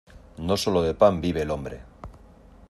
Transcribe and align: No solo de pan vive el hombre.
No 0.45 0.57
solo 0.57 0.81
de 0.81 0.95
pan 0.95 1.21
vive 1.21 1.43
el 1.43 1.51
hombre. 1.51 1.81